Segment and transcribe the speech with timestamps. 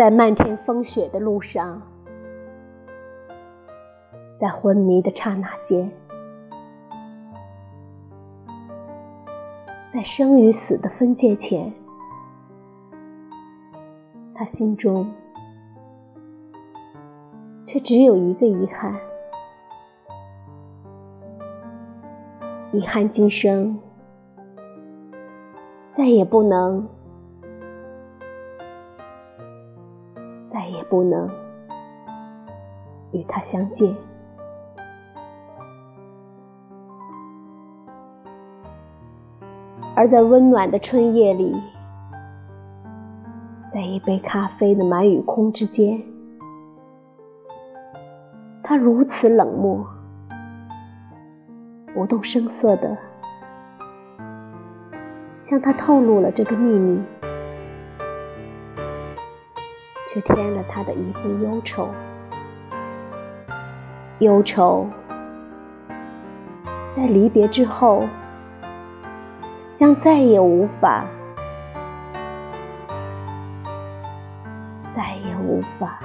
[0.00, 1.82] 在漫天风雪的路上，
[4.40, 5.92] 在昏迷的刹那间，
[9.92, 11.70] 在生与死的分界前，
[14.34, 15.06] 他心中
[17.66, 18.98] 却只有一个遗憾：
[22.72, 23.78] 遗憾今生
[25.94, 26.88] 再也不能。
[30.52, 31.30] 再也不能
[33.12, 33.94] 与他相见，
[39.94, 41.60] 而在温暖的春夜里，
[43.72, 46.02] 在一杯咖啡的满与空之间，
[48.62, 49.86] 他如此冷漠，
[51.94, 52.98] 不动声色的
[55.48, 57.00] 向他透露了这个秘密。
[60.12, 61.88] 却添了他的一份忧愁，
[64.18, 64.88] 忧愁
[66.96, 68.08] 在离别之后，
[69.76, 71.04] 将再也无法，
[74.96, 76.00] 再也无法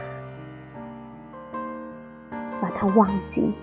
[2.61, 3.55] 把他忘记。